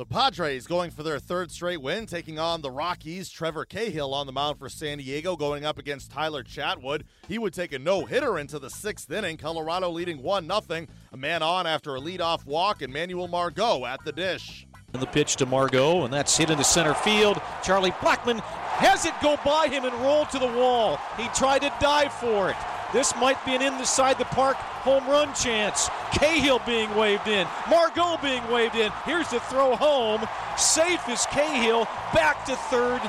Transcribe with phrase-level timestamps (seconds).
[0.00, 3.28] The Padres going for their third straight win, taking on the Rockies.
[3.28, 7.02] Trevor Cahill on the mound for San Diego, going up against Tyler Chatwood.
[7.28, 9.36] He would take a no hitter into the sixth inning.
[9.36, 10.86] Colorado leading 1 0.
[11.12, 14.66] A man on after a leadoff walk, and Manuel Margot at the dish.
[14.94, 17.38] And the pitch to Margot, and that's hit into center field.
[17.62, 20.98] Charlie Blackmon has it go by him and roll to the wall.
[21.18, 22.56] He tried to dive for it.
[22.92, 25.88] This might be an inside the park home run chance.
[26.12, 27.46] Cahill being waved in.
[27.68, 28.90] Margot being waved in.
[29.04, 30.26] Here's the throw home.
[30.56, 31.84] Safe is Cahill.
[32.12, 33.00] Back to third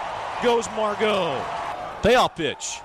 [0.44, 1.44] goes Margot.
[2.04, 2.80] Payoff pitch.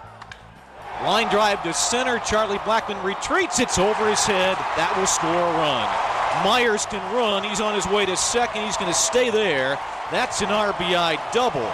[1.02, 2.18] Line drive to center.
[2.20, 3.60] Charlie Blackmon retreats.
[3.60, 4.56] It's over his head.
[4.76, 6.44] That will score a run.
[6.44, 7.44] Myers can run.
[7.44, 8.64] He's on his way to second.
[8.64, 9.78] He's going to stay there.
[10.10, 11.68] That's an RBI double.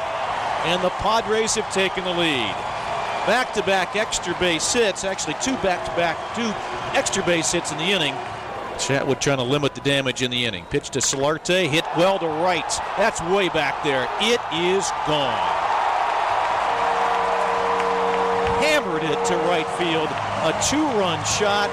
[0.67, 2.55] And the Padres have taken the lead
[3.27, 6.53] back to back extra base hits, actually two back to back, two
[6.97, 8.15] extra base hits in the inning.
[8.77, 10.65] Chatwood trying to limit the damage in the inning.
[10.67, 12.69] Pitch to Solarte, hit well to right.
[12.97, 14.09] That's way back there.
[14.21, 15.39] It is gone.
[18.63, 20.09] Hammered it to right field.
[20.09, 21.71] A two run shot.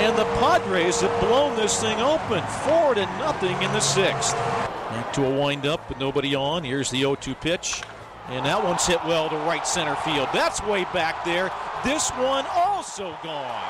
[0.00, 2.42] And the Padres have blown this thing open.
[2.64, 4.34] Four to nothing in the sixth.
[4.34, 6.64] Back to a wind up, but nobody on.
[6.64, 7.82] Here's the 0 2 pitch.
[8.28, 10.28] And that one's hit well to right center field.
[10.32, 11.52] That's way back there.
[11.84, 13.62] This one also gone.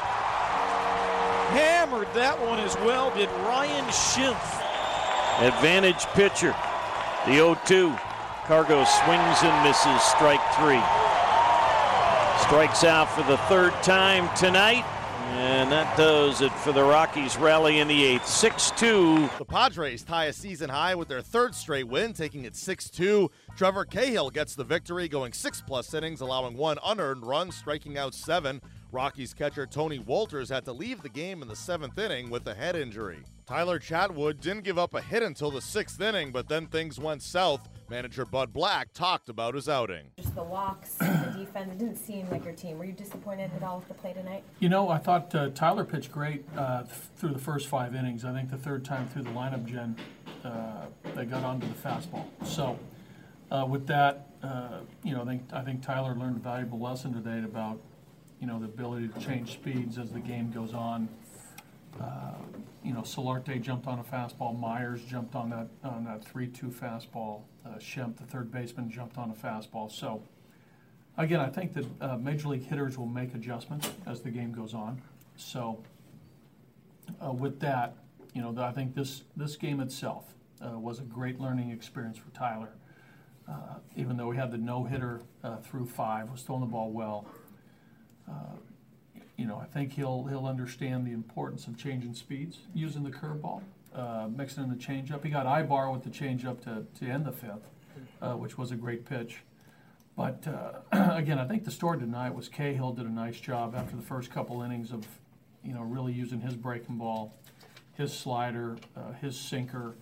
[1.52, 4.62] Hammered that one as well did Ryan Schimpf.
[5.46, 6.54] Advantage pitcher.
[7.27, 7.94] The 0 2.
[8.46, 10.80] Cargo swings and misses strike three.
[12.46, 14.84] Strikes out for the third time tonight.
[15.28, 18.28] And that does it for the Rockies rally in the eighth.
[18.28, 19.28] 6 2.
[19.38, 23.30] The Padres tie a season high with their third straight win, taking it 6 2.
[23.56, 28.14] Trevor Cahill gets the victory, going six plus innings, allowing one unearned run, striking out
[28.14, 28.60] seven.
[28.92, 32.55] Rockies catcher Tony Wolters had to leave the game in the seventh inning with a
[32.55, 33.24] head injury.
[33.47, 37.22] Tyler Chatwood didn't give up a hit until the sixth inning, but then things went
[37.22, 37.69] south.
[37.89, 40.06] Manager Bud Black talked about his outing.
[40.19, 41.05] Just the walks, the
[41.39, 41.70] defense.
[41.70, 42.77] It didn't seem like your team.
[42.77, 44.42] Were you disappointed at all with the play tonight?
[44.58, 48.24] You know, I thought uh, Tyler pitched great uh, th- through the first five innings.
[48.24, 49.95] I think the third time through the lineup, Jen,
[50.42, 52.24] uh, they got onto the fastball.
[52.45, 52.77] So,
[53.52, 57.14] uh, with that, uh, you know, I think I think Tyler learned a valuable lesson
[57.14, 57.78] today about,
[58.40, 61.08] you know, the ability to change speeds as the game goes on.
[62.01, 62.34] Uh,
[62.84, 64.58] you know, Solarte jumped on a fastball.
[64.58, 67.42] Myers jumped on that on that three-two fastball.
[67.64, 69.90] Uh, Schimpf, the third baseman, jumped on a fastball.
[69.90, 70.23] So,
[71.18, 74.73] again, I think that uh, major league hitters will make adjustments as the game goes
[74.73, 75.02] on.
[75.36, 75.83] So,
[77.24, 77.96] uh, with that,
[78.34, 80.34] you know, I think this this game itself
[80.64, 82.70] uh, was a great learning experience for Tyler.
[83.48, 85.23] Uh, even though we had the no hitter
[85.63, 87.27] through five, was throwing the ball well.
[89.36, 93.63] You know, I think he'll he'll understand the importance of changing speeds, using the curveball,
[93.95, 95.23] uh, mixing in the changeup.
[95.23, 97.69] He got Aybar with the changeup to, to end the fifth,
[98.23, 99.42] uh, which was a great pitch.
[100.17, 103.95] But uh, again, I think the story tonight was Cahill did a nice job after
[103.95, 105.07] the first couple innings of,
[105.63, 107.35] you know, really using his breaking ball,
[107.92, 109.96] his slider, uh, his sinker.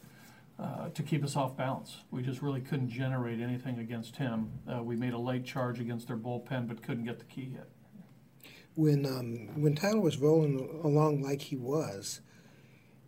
[0.56, 4.48] Uh, to keep us off balance, we just really couldn't generate anything against him.
[4.72, 7.68] Uh, we made a late charge against their bullpen, but couldn't get the key hit
[8.76, 12.20] when um, when Tyler was rolling along like he was,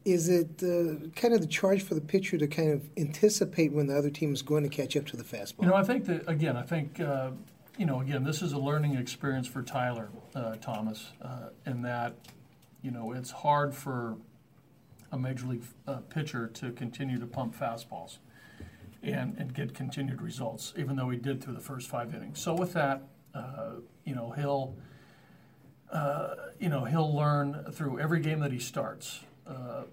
[0.04, 3.86] is it uh, kind of the charge for the pitcher to kind of anticipate when
[3.86, 5.62] the other team is going to catch up to the fastball?
[5.62, 7.30] You know, I think that again, I think uh,
[7.76, 12.14] you know, again, this is a learning experience for Tyler uh, Thomas, uh, in that
[12.82, 14.16] you know it's hard for
[15.10, 18.18] a major league uh, pitcher to continue to pump fastballs.
[19.02, 22.40] And, and get continued results, even though he did through the first five innings.
[22.40, 23.02] So with that,
[23.36, 24.74] uh, you know, he'll
[25.92, 29.20] uh, you know, he'll learn through every game that he starts.
[29.46, 29.84] Uh,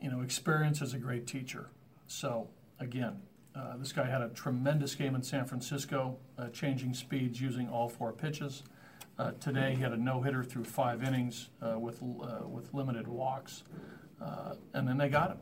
[0.00, 1.70] you know, experience is a great teacher.
[2.06, 3.20] So, again,
[3.54, 7.88] uh, this guy had a tremendous game in San Francisco, uh, changing speeds using all
[7.88, 8.62] four pitches.
[9.18, 13.64] Uh, today, he had a no hitter through five innings with, with limited walks,
[14.72, 15.38] and then they got him.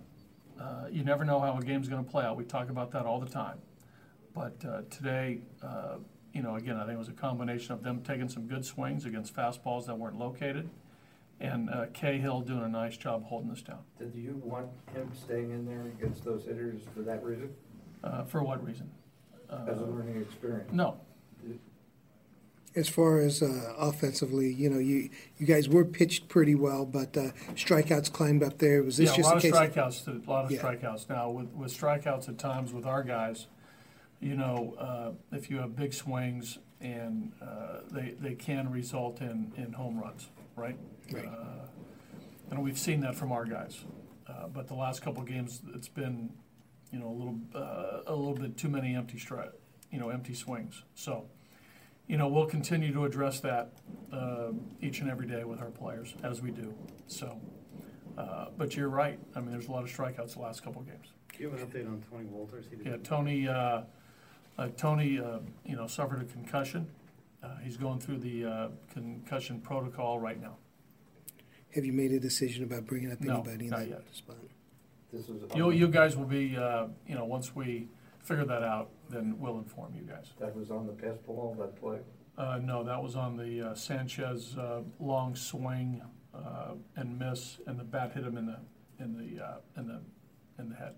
[0.91, 2.37] you never know how a game's going to play out.
[2.37, 3.59] We talk about that all the time.
[4.35, 4.59] But
[4.91, 5.43] today,
[6.39, 9.05] you know, again, I think it was a combination of them taking some good swings
[9.05, 10.71] against fastballs that weren't located,
[11.41, 13.81] and uh, Cahill doing a nice job holding this down.
[13.99, 17.51] Did you want him staying in there against those hitters for that reason?
[18.05, 18.89] Uh, for what reason?
[19.67, 20.73] As a learning experience?
[20.73, 21.01] No.
[22.77, 27.17] As far as uh, offensively, you know, you you guys were pitched pretty well, but
[27.17, 28.85] uh, strikeouts climbed up there.
[28.85, 29.53] Was this yeah, just a lot a of case?
[29.77, 30.27] strikeouts.
[30.29, 30.63] A lot of Yeah.
[30.63, 31.09] strikeouts.
[31.09, 33.49] Now, with, with strikeouts at times with our guys,
[34.21, 39.53] you know, uh, if you have big swings and uh, they, they can result in,
[39.57, 40.77] in home runs, right?
[41.13, 41.25] Right.
[41.27, 41.67] Uh,
[42.51, 43.85] and we've seen that from our guys.
[44.29, 46.31] Uh, but the last couple of games, it's been,
[46.93, 49.51] you know, a little uh, a little bit too many empty stri-
[49.91, 50.83] you know, empty swings.
[50.95, 51.27] So,
[52.07, 53.73] you know, we'll continue to address that
[54.13, 56.75] uh, each and every day with our players as we do.
[57.07, 57.41] So,
[58.17, 59.19] uh, but you're right.
[59.35, 61.09] I mean, there's a lot of strikeouts the last couple of games.
[61.37, 62.65] Do you have an update on Tony Wolters?
[62.71, 63.49] He Yeah, Tony,
[64.59, 66.89] uh, Tony, uh, you know, suffered a concussion.
[67.43, 70.57] Uh, he's going through the uh, concussion protocol right now.
[71.75, 74.03] Have you made a decision about bringing up No, anybody in not that yet.
[74.13, 74.37] spot?
[75.13, 75.43] This was.
[75.55, 77.89] You, you guys will be, uh, you know, once we
[78.21, 80.33] figure that out, then we'll inform you guys.
[80.41, 81.99] That was on the pass ball, that play.
[82.37, 86.03] Uh, no, that was on the uh, Sanchez uh, long swing
[86.35, 88.59] uh, and miss, and the bat hit him in the
[89.03, 90.01] in the uh, in the
[90.59, 90.95] in the head.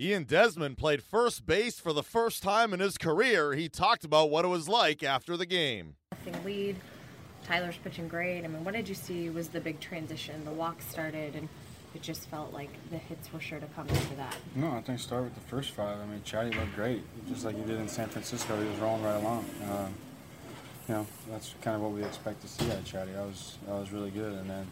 [0.00, 3.54] Ian Desmond played first base for the first time in his career.
[3.54, 5.96] He talked about what it was like after the game.
[6.44, 6.76] Lead.
[7.44, 8.44] Tyler's pitching great.
[8.44, 10.44] I mean, what did you see was the big transition?
[10.44, 11.48] The walk started, and
[11.96, 14.36] it just felt like the hits were sure to come after that.
[14.54, 15.98] No, I think start with the first five.
[15.98, 18.60] I mean, Chatty looked great, just like he did in San Francisco.
[18.60, 19.46] He was rolling right along.
[19.68, 19.94] Um,
[20.86, 23.16] you know, that's kind of what we expect to see out of Chatty.
[23.16, 24.66] I was, I was really good, and then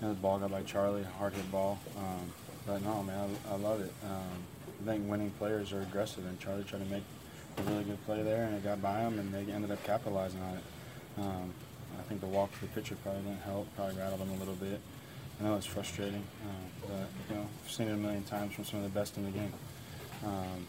[0.00, 1.80] you know, the ball got by Charlie, hard hit ball.
[1.96, 2.32] Um,
[2.66, 3.92] but no, man, I, I love it.
[4.04, 7.02] Um, I think winning players are aggressive, and Charlie tried to make
[7.58, 10.40] a really good play there, and it got by him, and they ended up capitalizing
[10.42, 10.62] on it.
[11.18, 11.52] Um,
[11.98, 14.54] I think the walk to the pitcher probably didn't help, probably rattled them a little
[14.54, 14.80] bit.
[15.40, 18.64] I know it's frustrating, uh, but you know, I've seen it a million times from
[18.64, 19.52] some of the best in the game.
[20.24, 20.66] Um,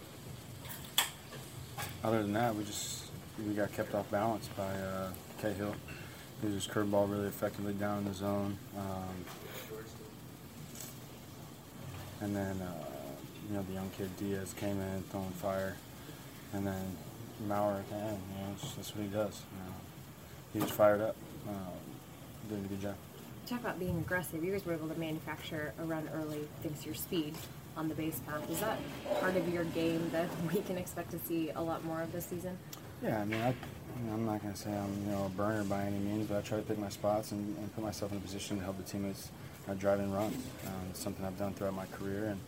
[2.04, 3.06] other than that, we just
[3.45, 5.12] we got kept off balance by uh,
[5.42, 5.75] Cahill.
[6.42, 9.25] He was curveball really effectively down in the zone, um,
[12.23, 12.85] and then uh,
[13.49, 15.75] you know the young kid Diaz came in throwing fire,
[16.53, 16.95] and then
[17.47, 18.17] Maurer at the end.
[18.31, 19.41] You know, it's, that's what he does.
[19.51, 19.75] You know.
[20.53, 21.15] He was fired up,
[21.47, 21.51] uh,
[22.47, 22.95] doing a good job.
[23.47, 24.43] Talk about being aggressive.
[24.43, 27.35] You guys were able to manufacture a run early thanks to your speed
[27.75, 28.49] on the base path.
[28.49, 28.79] Is that
[29.19, 32.25] part of your game that we can expect to see a lot more of this
[32.25, 32.57] season?
[33.01, 35.29] Yeah, I mean, I, you know, I'm not going to say I'm you know a
[35.29, 38.11] burner by any means, but I try to pick my spots and, and put myself
[38.11, 39.29] in a position to help the teammates
[39.69, 40.36] uh, drive in runs.
[40.65, 42.39] Um, it's something I've done throughout my career, and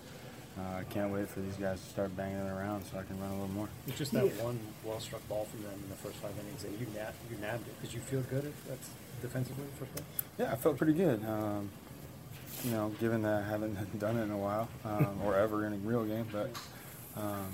[0.57, 3.19] uh, I can't wait for these guys to start banging it around so I can
[3.19, 3.69] run a little more.
[3.87, 6.87] It's just that one well-struck ball from them in the first five innings that you
[6.95, 7.81] nab, you nabbed it.
[7.81, 8.79] Did you feel good at, at
[9.21, 10.05] defensively first base?
[10.37, 11.23] Yeah, I felt pretty good.
[11.25, 11.69] Um,
[12.63, 15.73] you know, given that I haven't done it in a while um, or ever in
[15.73, 16.49] a real game, but
[17.17, 17.53] um,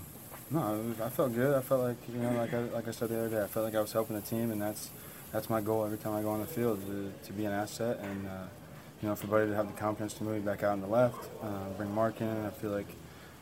[0.52, 1.56] no, I felt good.
[1.56, 3.66] I felt like you know, like I, like I said the other day, I felt
[3.66, 4.90] like I was helping the team, and that's
[5.32, 8.00] that's my goal every time I go on the field to, to be an asset
[8.00, 8.44] and uh,
[9.02, 10.88] you know for Buddy to have the confidence to move me back out on the
[10.88, 12.46] left, uh, bring Mark in.
[12.46, 12.88] I feel like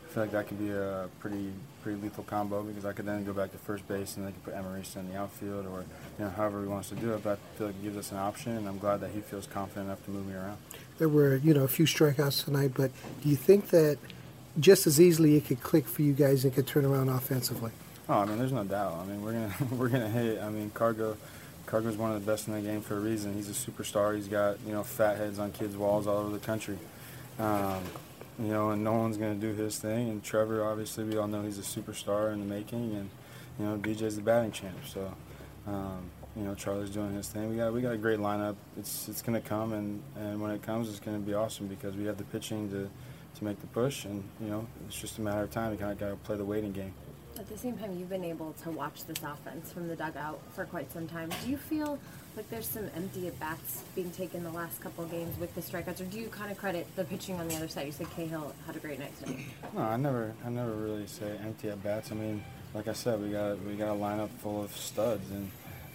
[0.04, 1.52] I feel like that could be a pretty
[1.82, 4.44] pretty lethal combo because I could then go back to first base and they could
[4.44, 5.84] put Emerson in the outfield or
[6.18, 7.22] you know however he wants to do it.
[7.22, 9.46] But I feel like it gives us an option, and I'm glad that he feels
[9.46, 10.58] confident enough to move me around.
[10.98, 12.90] There were, you know, a few strikeouts tonight, but
[13.22, 13.98] do you think that
[14.58, 17.70] just as easily it could click for you guys and could turn around offensively?
[18.08, 18.94] Oh, I mean, there's no doubt.
[18.94, 20.40] I mean, we're gonna we're gonna hit.
[20.40, 21.16] I mean, Cargo,
[21.70, 23.32] Cargo's one of the best in the game for a reason.
[23.32, 24.16] He's a superstar.
[24.16, 26.78] He's got you know fat heads on kids' walls all over the country.
[27.38, 27.82] Um,
[28.40, 30.08] you know, and no one's gonna do his thing.
[30.08, 32.96] And Trevor, obviously, we all know he's a superstar in the making.
[32.96, 33.10] And
[33.58, 34.76] you know, DJ's the batting champ.
[34.84, 35.14] So,
[35.68, 37.48] um, you know, Charlie's doing his thing.
[37.48, 38.56] We got we got a great lineup.
[38.76, 42.04] It's it's gonna come, and and when it comes, it's gonna be awesome because we
[42.06, 42.90] have the pitching to
[43.38, 44.06] to make the push.
[44.06, 45.70] And you know, it's just a matter of time.
[45.70, 46.94] We kind of got to play the waiting game.
[47.40, 50.66] At the same time, you've been able to watch this offense from the dugout for
[50.66, 51.30] quite some time.
[51.42, 51.98] Do you feel
[52.36, 55.62] like there's some empty at bats being taken the last couple of games with the
[55.62, 57.86] strikeouts, or do you kind of credit the pitching on the other side?
[57.86, 59.46] You said Cahill had a great night tonight.
[59.72, 62.12] No, I never, I never really say empty at bats.
[62.12, 62.44] I mean,
[62.74, 65.50] like I said, we got we got a lineup full of studs, and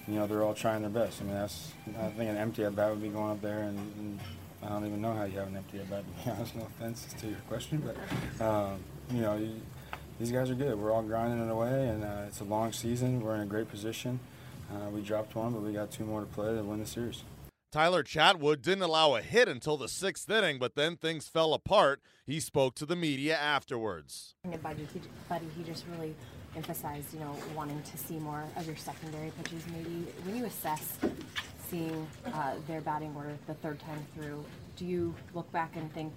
[0.07, 1.21] you know they're all trying their best.
[1.21, 3.77] I mean, that's I think an empty at bat would be going up there, and,
[3.77, 4.19] and
[4.63, 6.03] I don't even know how you have an empty at bat.
[6.05, 8.79] To be honest, no offense to your question, but um,
[9.11, 9.61] you know, you,
[10.19, 10.77] these guys are good.
[10.77, 13.21] We're all grinding it away, and uh, it's a long season.
[13.21, 14.19] We're in a great position.
[14.71, 17.23] Uh, we dropped one, but we got two more to play to win the series.
[17.71, 22.01] Tyler Chatwood didn't allow a hit until the sixth inning, but then things fell apart.
[22.25, 24.33] He spoke to the media afterwards.
[24.45, 26.15] And Buddy, he, Buddy, he just really
[26.55, 29.61] emphasized, you know, wanting to see more of your secondary pitches.
[29.67, 30.97] Maybe when you assess
[31.69, 34.45] seeing uh, their batting order the third time through,
[34.77, 36.13] do you look back and think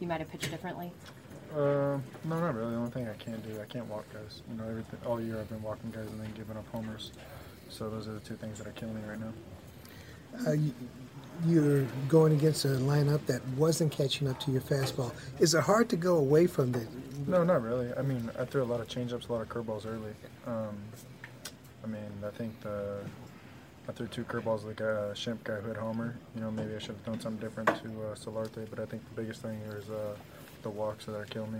[0.00, 0.92] you might have pitched differently?
[1.54, 2.70] Uh, no, not really.
[2.70, 4.42] The only thing I can't do, I can't walk guys.
[4.50, 7.12] You know, everything all year I've been walking guys and then giving up homers.
[7.68, 9.32] So those are the two things that are killing me right now.
[10.46, 10.74] Uh, you,
[11.46, 15.12] you're going against a lineup that wasn't catching up to your fastball.
[15.38, 16.86] Is it hard to go away from that?
[17.26, 17.92] No, not really.
[17.96, 20.12] I mean, I threw a lot of changeups, a lot of curveballs early.
[20.46, 20.76] Um,
[21.84, 22.98] I mean, I think the
[23.88, 26.16] I threw two curveballs the guy, uh, Schimpf guy who hit homer.
[26.34, 29.02] You know, maybe I should have done something different to uh, Solarte, but I think
[29.14, 30.16] the biggest thing here is uh,
[30.62, 31.58] the walks that are killing me.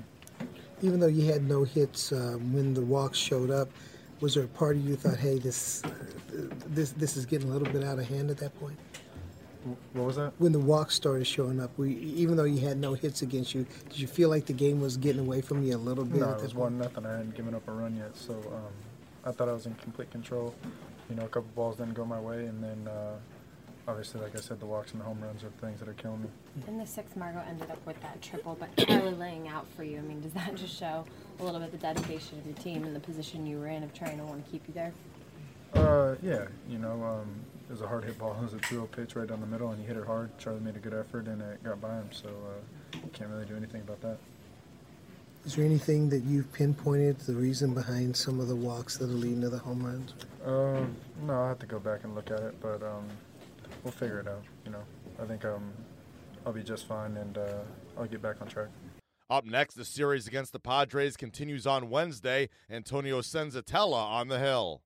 [0.83, 3.69] even though you had no hits um, when the walks showed up,
[4.21, 5.91] was there a part of you thought, hey, this uh,
[6.67, 8.77] this this is getting a little bit out of hand at that point?
[9.95, 10.33] What was that?
[10.39, 13.67] When the walks started showing up, we, even though you had no hits against you,
[13.89, 16.21] did you feel like the game was getting away from you a little bit?
[16.21, 17.05] No, it was one nothing.
[17.05, 18.73] I hadn't given up a run yet, so um,
[19.25, 20.55] I thought I was in complete control.
[21.11, 23.17] You know, a couple balls didn't go my way, and then uh,
[23.89, 26.23] obviously, like I said, the walks and the home runs are things that are killing
[26.23, 26.29] me.
[26.67, 29.99] In the sixth, Margot ended up with that triple, but Charlie laying out for you.
[29.99, 31.05] I mean, does that just show
[31.39, 33.95] a little bit the dedication of your team and the position you were in of
[33.95, 34.93] trying to want to keep you there?
[35.75, 37.29] Uh, yeah, you know, um,
[37.69, 38.37] it was a hard hit ball.
[38.41, 40.37] It was a 2 pitch right down the middle, and he hit it hard.
[40.39, 43.57] Charlie made a good effort, and it got by him, so uh, can't really do
[43.57, 44.19] anything about that.
[45.45, 49.13] Is there anything that you've pinpointed the reason behind some of the walks that are
[49.13, 50.13] leading to the home runs?
[50.45, 53.05] Um, no, I'll have to go back and look at it, but um,
[53.87, 54.43] we'll figure it out.
[54.65, 54.83] You know,
[55.23, 55.73] I think um,
[56.45, 57.59] I'll be just fine, and uh,
[57.97, 58.67] I'll get back on track.
[59.31, 62.49] Up next, the series against the Padres continues on Wednesday.
[62.69, 64.83] Antonio Senzatela on the hill.